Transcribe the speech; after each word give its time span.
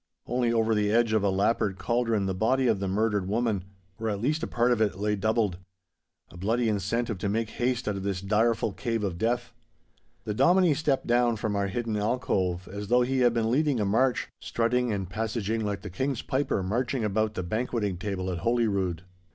Only 0.25 0.51
over 0.51 0.73
the 0.73 0.91
edge 0.91 1.13
of 1.13 1.23
a 1.23 1.29
lappered 1.29 1.77
cauldron 1.77 2.25
the 2.25 2.33
body 2.33 2.65
of 2.65 2.79
the 2.79 2.87
murdered 2.87 3.27
woman 3.27 3.63
(or, 3.99 4.09
at 4.09 4.19
least, 4.19 4.41
a 4.41 4.47
part 4.47 4.71
of 4.71 4.81
it), 4.81 4.97
lay 4.97 5.15
doubled—a 5.15 6.37
bloody 6.37 6.67
incentive 6.69 7.19
to 7.19 7.29
make 7.29 7.51
haste 7.51 7.87
out 7.87 7.97
of 7.97 8.01
this 8.01 8.19
direful 8.19 8.73
Cave 8.73 9.03
of 9.03 9.19
Death. 9.19 9.53
The 10.23 10.33
Dominie 10.33 10.73
stepped 10.73 11.05
down 11.05 11.35
from 11.35 11.55
our 11.55 11.67
hidden 11.67 11.97
alcove 11.97 12.67
as 12.67 12.87
though 12.87 13.03
he 13.03 13.19
had 13.19 13.35
been 13.35 13.51
leading 13.51 13.79
a 13.79 13.85
march, 13.85 14.27
strutting 14.39 14.91
and 14.91 15.07
passaging 15.07 15.61
like 15.63 15.81
the 15.83 15.91
King's 15.91 16.23
piper 16.23 16.63
marching 16.63 17.03
about 17.03 17.35
the 17.35 17.43
banqueting 17.43 17.97
table 17.97 18.31
at 18.31 18.39
Holyrood. 18.39 19.03